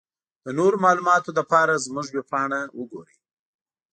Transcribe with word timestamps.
د 0.45 0.47
نورو 0.59 0.75
معلوماتو 0.85 1.29
لپاره 1.39 1.81
زمونږ 1.85 2.07
ويبپاڼه 2.11 2.59
وګورٸ. 2.77 3.09